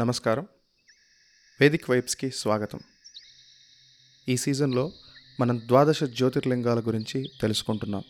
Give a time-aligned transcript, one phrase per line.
[0.00, 0.46] నమస్కారం.
[1.60, 2.78] వేదిక్ వైబ్స్కి స్వాగతం.
[4.28, 4.92] ఈ సీజన్లో
[5.40, 8.02] మనం ద్వాదశ జ్యోతిర్లింగాల గురించి తెలుసుకుంటున్నాం.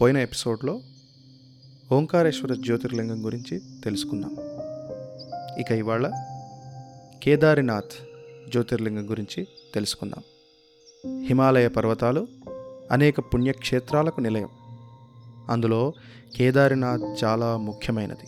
[0.00, 0.80] పోయిన ఎపిసోడ్లో
[1.92, 4.36] ఓంకారేశ్వర జ్యోతిర్లింగం గురించి తెలుసుకున్నాం
[5.60, 6.10] ఇక ఇవాళ
[7.22, 7.92] కేదారినాథ్
[8.50, 10.22] జ్యోతిర్లింగం గురించి తెలుసుకుందాం.
[11.26, 12.28] హిమాలయ పర్వతాలు
[12.90, 14.48] అనేక పుణ్యక్షేత్రాలకు నిలయం.
[15.50, 15.92] అందులో
[16.36, 18.26] కేదారినాథ్ చాలా ముఖ్యమైనది.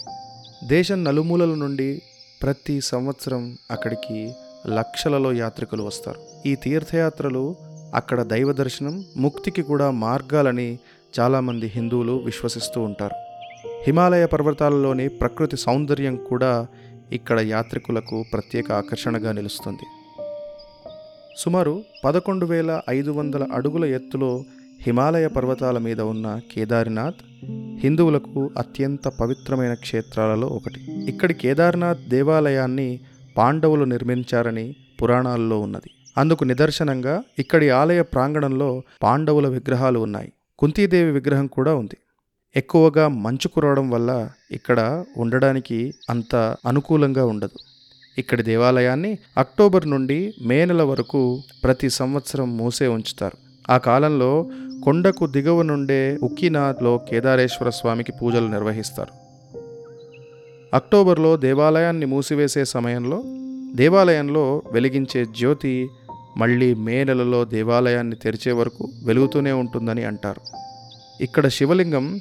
[0.68, 2.03] దేశం నలుమూలల నుండి
[2.43, 4.32] ప్రతి సంవత్సరం అక్కడికి
[4.67, 6.49] లక్షలలో యాత్రికులు వస్తారు.
[6.49, 7.57] ఈ తీర్థయాత్రలు
[7.94, 10.79] అక్కడ దైవ దర్శనం ముక్తికి కూడా మార్గాలని
[11.21, 13.14] చాలామంది హిందువులు విశ్వసిస్తూ ఉంటారు.
[13.86, 16.67] హిమాలయ పర్వతాలలోని ప్రకృతి సౌందర్యం కూడా
[17.13, 19.86] ఇక్కడ యాత్రికులకు ప్రత్యేక ఆకర్షణగా నిలుస్తుంది.
[21.39, 24.44] సుమారు పదకొండు వేల ఐదు వందల అడుగుల ఎత్తులో
[24.82, 27.46] హిమాలయ పర్వతాల మీద ఉన్న కేదార్నాథ్
[27.80, 30.80] హిందువులకు అత్యంత పవిత్రమైన క్షేత్రాలలో ఒకటి.
[31.08, 33.00] ఇక్కడి కేదార్నాథ్ దేవాలయాన్ని
[33.36, 35.91] పాండవులు నిర్మించారని పురాణాల్లో ఉన్నది.
[36.19, 40.32] అందుకు నిదర్శనంగా ఇక్కడి ఆలయ ప్రాంగణంలో పాండవుల విగ్రహాలు ఉన్నాయి.
[40.58, 41.97] కుంతీదేవి విగ్రహం కూడా ఉంది.
[42.56, 47.58] ఎక్కువగా మంచు కురవడం వల్ల ఇక్కడ ఉండడానికి అంత అనుకూలంగా ఉండదు.
[48.19, 53.45] ఇక్కడి దేవాలయాన్ని అక్టోబర్ నుండి మే నెల వరకు ప్రతి సంవత్సరం మూసే ఉంచుతారు.
[53.70, 54.47] ఆ కాలంలో
[54.84, 59.27] కొండకు దిగువ నుండే ఉక్కినాథ్లో కేదారేశ్వర స్వామికి పూజలు నిర్వహిస్తారు.
[60.77, 63.22] అక్టోబర్లో దేవాలయాన్ని మూసివేసే సమయంలో
[63.75, 65.89] దేవాలయంలో వెలిగించే జ్యోతి
[66.37, 70.41] మళ్ళీ మే నెలలో దేవాలయాన్ని తెరిచే వరకు వెలుగుతూనే ఉంటుందని అంటారు.
[71.22, 72.20] ఇక్కడ శివలింగం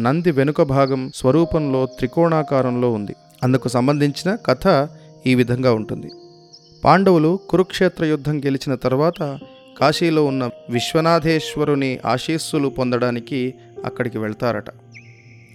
[0.00, 3.14] నంది వెనుక భాగం స్వరూపంలో త్రికోణాకారంలో ఉంది.
[3.42, 4.88] అందుకు సంబంధించిన కథ
[5.26, 6.10] ఈ విధంగా ఉంటుంది.
[6.84, 9.38] పాండవులు కురుక్షేత్ర యుద్ధం గెలిచిన తర్వాత
[9.78, 14.70] కాశీలో ఉన్న విశ్వనాథేశ్వరుని ఆశీస్సులు పొందడానికి అక్కడికి వెళ్తారట.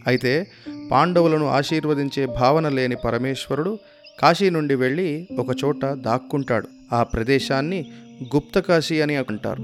[0.08, 0.48] అయితే
[0.92, 3.80] పాండవులను ఆశీర్వదించే భావన లేని పరమేశ్వరుడు
[4.20, 6.68] కాశీ నుండి వెళ్ళి ఒకచోట దాక్కుంటాడు.
[6.94, 7.86] ఆ ప్రదేశాన్ని
[8.36, 9.62] గుప్తకాశీ అని అంటారు.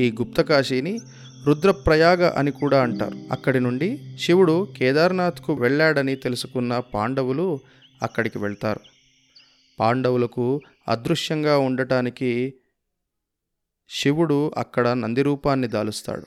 [0.00, 0.98] ఈ గుప్తకాశీని
[1.46, 3.32] రుద్రప్రయాగ అని కూడా అంటారు.
[3.32, 7.58] అక్కడి నుండి శివుడు కేదార్నాథ్కు వెళ్ళాడని తెలుసుకున్న పాండవులు
[8.02, 8.80] అక్కడికి వెళ్తారు.
[9.80, 12.54] పాండవులకు అదృశ్యంగా ఉండటానికి
[13.88, 16.22] శివుడు అక్కడ నంది రూపాన్ని దాలుస్తాడు.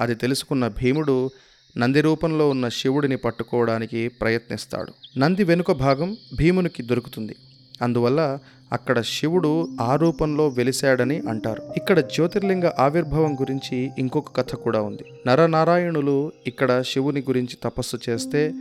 [0.00, 1.30] అది తెలుసుకున్న భీముడు
[1.78, 5.18] నంది రూపంలో ఉన్న శివుడిని పట్టుకోవడానికి ప్రయత్నిస్తాడు.
[5.18, 7.36] నంది వెనుక భాగం భీమునికి దొరుకుతుంది.
[7.82, 8.38] అందువల్ల
[8.72, 11.72] అక్కడ శివుడు ఆ రూపంలో వెలిశాడని అంటారు.
[11.76, 15.04] ఇక్కడ జ్యోతిర్లింగ ఆవిర్భావం గురించి ఇంకొక కథ కూడా ఉంది.
[15.26, 18.52] నరనారాయణులు ఇక్కడ శివుని గురించి తపస్సు చేస్తే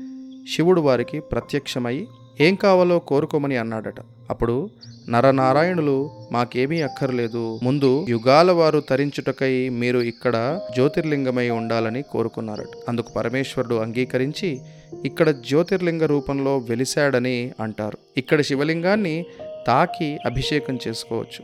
[0.55, 2.07] శివుడు వారికి ప్రత్యక్షమై
[2.41, 3.99] ఏం కావాలో కోరుకోమని అన్నాడట.
[4.31, 4.69] అప్పుడు
[5.09, 5.95] నరనారాయణులు
[6.31, 7.59] మాకేమీ అక్కర్లేదు.
[7.63, 12.73] ముందు యుగాల వారు తరించుటకై మీరు ఇక్కడ జ్యోతిర్లింగమై ఉండాలని కోరుకున్నారట.
[12.89, 14.59] అందుకు పరమేశ్వరుడు అంగీకరించి
[15.05, 17.97] ఇక్కడ జ్యోతిర్లింగ రూపంలో వెలిశాడని అంటారు.
[18.17, 19.25] ఇక్కడ శివలింగాన్ని
[19.67, 21.43] తాకి అభిషేకం చేసుకోవచ్చు.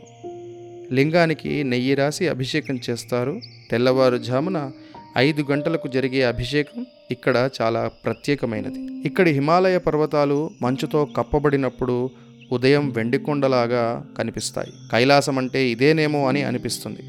[0.94, 3.40] లింగానికి నెయ్యి రాసి అభిషేకం చేస్తారు.
[3.70, 4.70] తెల్లవారుజామున
[5.18, 8.80] ఐదు గంటలకు జరిగే అభిషేకం ఇక్కడ చాలా ప్రత్యేకమైనది.
[9.06, 12.10] ఇక్కడ హిమాలయ పర్వతాలు మంచుతో కప్పబడినప్పుడు
[12.52, 14.72] ఉదయం వెండికొండలాగా కనిపిస్తాయి.
[14.92, 17.00] కైలాసం అంటే ఇదేనేమో అని అనిపిస్తుంది.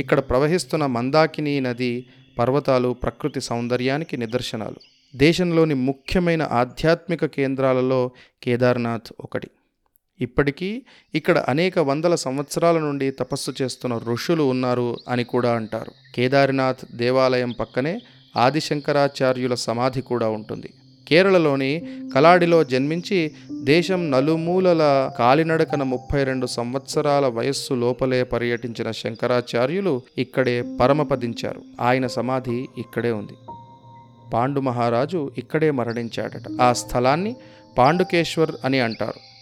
[0.00, 2.06] ఇక్కడ ప్రవహిస్తున్న మందాకిని నది
[2.38, 4.76] పర్వతాలు ప్రకృతి సౌందర్యానికి నిదర్శనాలు.
[5.16, 8.10] దేశంలోని ముఖ్యమైన ఆధ్యాత్మిక కేంద్రాలలో
[8.42, 9.50] కేదార్నాథ్ ఒకటి.
[10.20, 10.82] ఇప్పటికీ
[11.14, 15.92] ఇక్కడ అనేక వందల సంవత్సరాల నుండి తపస్సు చేస్తున్న ఋషులు ఉన్నారు అని కూడా అంటారు.
[16.14, 18.00] కేదార్నాథ్ దేవాలయం పక్కనే
[18.36, 20.70] ఆదిశంకరాచార్యుల సమాధి కూడా ఉంటుంది.
[21.08, 21.82] కేరళలోని
[22.14, 23.32] కలాడిలో జన్మించి
[23.62, 31.62] దేశం నలుమూలల కాలినడకన ముప్పై రెండు సంవత్సరాల వయస్సు లోపలే పర్యటించిన శంకరాచార్యులు ఇక్కడే పరమపదించారు.
[31.80, 33.32] ఆయన సమాధి ఇక్కడే ఉంది.
[34.34, 36.62] పాండు మహారాజు ఇక్కడే మరణించాడట.
[36.62, 37.36] ఆ స్థలాన్ని
[37.78, 39.32] పాండుకేశ్వర్ అని అంటారు.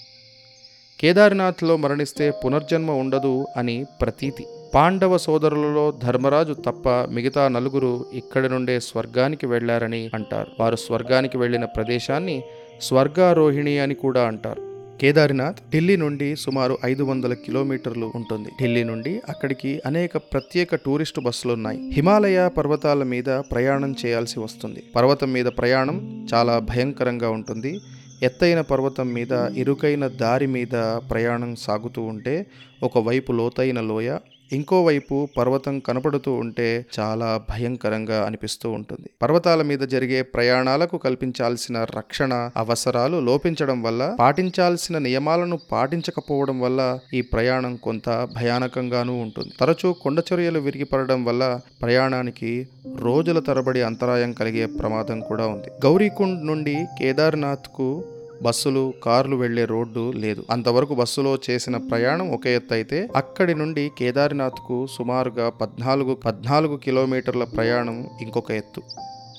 [1.00, 4.44] కేదార్నాథ్లో మరణిస్తే పునర్జన్మ ఉండదు అని ప్రతీతి.
[4.74, 10.50] పాండవ సోదరులలో ధర్మరాజు తప్ప మిగతా నలుగురు ఇక్కడి నుండే స్వర్గానికి వెళ్ళారని అంటారు.
[10.60, 12.42] వారు స్వర్గానికి వెళ్ళిన ప్రదేశాన్ని
[12.80, 14.90] స్వర్గారోహిణి అని కూడా అంటారు.
[15.00, 18.48] కేదార్నాథ్ ఢిల్లీ నుండి సుమారు ఐదు వందల కిలోమీటర్లు ఉంటుంది.
[18.62, 21.90] ఢిల్లీ నుండి అక్కడికి అనేక ప్రత్యేక టూరిస్టు బస్సులు ఉన్నాయి.
[21.90, 24.82] హిమాలయ పర్వతాల మీద ప్రయాణం చేయాల్సి వస్తుంది.
[24.96, 27.80] పర్వతం మీద ప్రయాణం చాలా భయంకరంగా ఉంటుంది.
[28.22, 32.46] ఎత్తైన పర్వతం మీద ఇరుకైన దారి మీద ప్రయాణం సాగుతూ ఉంటే
[32.82, 34.16] ఒకవైపు లోతైన లోయ
[34.52, 39.10] ఇంకోవైపు పర్వతం కనపడుతూ ఉంటే చాలా భయంకరంగా అనిపిస్తూ ఉంటుంది.
[39.22, 47.76] పర్వతాల మీద జరిగే ప్రయాణాలకు కల్పించాల్సిన రక్షణ అవసరాలు లోపించడం వల్ల పాటించాల్సిన నియమాలను పాటించకపోవడం వల్ల ఈ ప్రయాణం
[47.76, 49.52] కొంత భయానకంగానూ ఉంటుంది.
[49.60, 55.68] తరచూ కొండ చర్యలు విరిగిపడడం వల్ల ప్రయాణానికి రోజుల తరబడి అంతరాయం కలిగే ప్రమాదం కూడా ఉంది.
[55.86, 58.04] గౌరీకుండ్ నుండి కేదార్నాథ్కు
[58.42, 60.44] బస్సులు కార్లు వెళ్ళే రోడ్డు లేదు.
[60.50, 68.06] అంతవరకు బస్సులో చేసిన ప్రయాణం ఒక ఎత్తు అయితే అక్కడి నుండి కేదార్నాథ్కు సుమారుగా పద్నాలుగు పద్నాలుగు కిలోమీటర్ల ప్రయాణం
[68.20, 68.82] ఇంకొక ఎత్తు.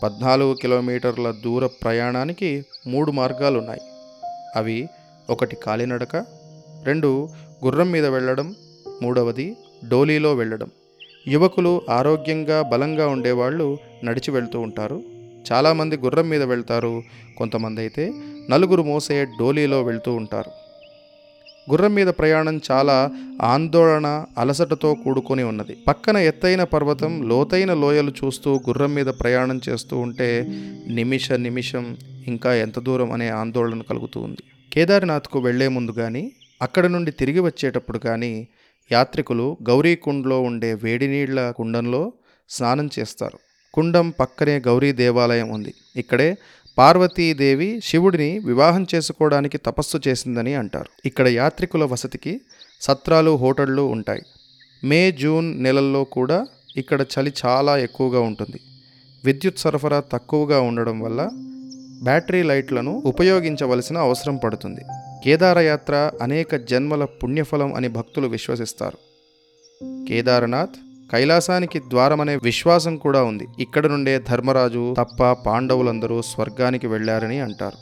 [0.03, 3.81] పద్నాలుగు కిలోమీటర్ల దూర ప్రయాణానికి మూడు మార్గాలు ఉన్నాయి
[4.55, 4.89] అవి
[5.29, 6.25] ఒకటి కాలినడక
[6.83, 7.29] రెండు
[7.65, 8.55] గుర్రం మీద వెళ్ళడం
[9.03, 9.57] మూడవది
[9.89, 10.69] డోలీలో వెళ్ళడం.
[11.27, 15.03] యువకులు ఆరోగ్యంగా బలంగా ఉండేవాళ్ళు నడిచి వెళ్తూ ఉంటారు.
[15.51, 17.03] చాలామంది గుర్రం మీద వెళ్తారు.
[17.37, 18.13] కొంతమంది అయితే
[18.49, 20.51] నలుగురు మోసే డోలీలో వెళ్తూ ఉంటారు.
[21.71, 23.11] గుర్రం మీద ప్రయాణం చాలా
[23.41, 25.77] ఆందోళన అలసటతో కూడుకొని ఉన్నది.
[25.87, 30.47] పక్కన ఎత్తైన పర్వతం లోతైన లోయలు చూస్తూ గుర్రం మీద ప్రయాణం చేస్తూ ఉంటే
[30.87, 31.97] నిమిష నిమిషం
[32.27, 34.43] ఇంకా ఎంత దూరం అనే ఆందోళన కలుగుతూ ఉంది.
[34.73, 38.47] కేదార్నాథ్కు వెళ్ళే ముందు కానీ అక్కడ నుండి తిరిగి వచ్చేటప్పుడు కానీ
[38.91, 42.13] యాత్రికులు గౌరీకుండ్లో ఉండే వేడి నీళ్ళ కుండంలో
[42.49, 43.50] స్నానం చేస్తారు.
[43.73, 45.73] కుండం పక్కనే గౌరీ దేవాలయం ఉంది.
[45.95, 46.37] ఇక్కడే
[46.77, 50.89] పార్వతీదేవి శివుడిని వివాహం చేసుకోవడానికి తపస్సు చేసిందని అంటారు.
[51.05, 52.41] ఇక్కడ యాత్రికుల వసతికి
[52.81, 54.21] సత్రాలు హోటళ్ళు ఉంటాయి.
[54.83, 56.47] మే జూన్ నెలల్లో కూడా
[56.77, 58.59] ఇక్కడ చలి చాలా ఎక్కువగా ఉంటుంది.
[59.25, 61.29] విద్యుత్ సరఫరా తక్కువగా ఉండడం వల్ల
[62.03, 64.81] బ్యాటరీ లైట్లను ఉపయోగించవలసిన అవసరం పడుతుంది.
[65.25, 68.97] కేదారయాత్ర అనేక జన్మల పుణ్యఫలం అని భక్తులు విశ్వసిస్తారు.
[70.05, 70.77] కేదారనాథ్
[71.11, 73.47] కైలాసానికి ద్వారమనే విశ్వాసం కూడా ఉంది.
[73.59, 77.77] ఇక్కడ నుండే ధర్మరాజు తప్ప పాండవులందరూ స్వర్గానికి వెళ్ళారని అంటారు.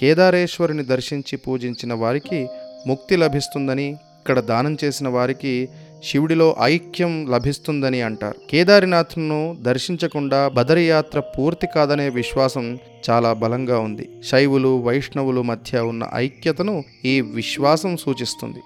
[0.00, 2.48] కేదారేశ్వరుని దర్శించి పూజించిన వారికి
[2.86, 5.68] ముక్తి లభిస్తుందని ఇక్కడ దానం చేసిన వారికి
[6.04, 8.36] శివుడిలో ఐక్యం లభిస్తుందని అంటారు.
[8.50, 12.78] కేదారినాథ్ను దర్శించకుండా బదరియాత్ర పూర్తి కాదనే విశ్వాసం
[13.10, 14.08] చాలా బలంగా ఉంది.
[14.30, 18.58] శైవులు వైష్ణవులు మధ్య ఉన్న ఐక్యతను ఈ విశ్వాసం సూచిస్తుంది.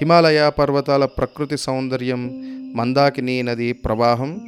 [0.00, 2.22] హిమాలయ పర్వతాల ప్రకృతి సౌందర్యం
[2.74, 4.40] మందాకిని నది ప్రవాహం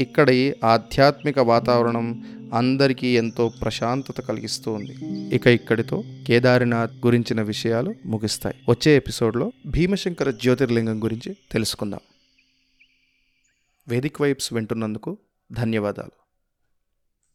[0.00, 2.24] ఇక్కడి ఆధ్యాత్మిక వాతావరణం
[2.54, 4.94] అందరికీ ఎంతో ప్రశాంతత కలిగిస్తూ ఉంది
[5.34, 8.56] ఇక ఇక్కడితో కేదారినాథ్ గురించిన విషయాలు ముగిస్తాయి.
[8.68, 12.00] వచ్చే ఎపిసోడ్లో భీమశంకర జ్యోతిర్లింగం గురించి తెలుసుకుందాం.
[13.88, 15.18] వేదిక్ వైబ్స్ వింటున్నందుకు
[15.52, 16.19] ధన్యవాదాలు.